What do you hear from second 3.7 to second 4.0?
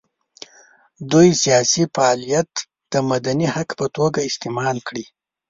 په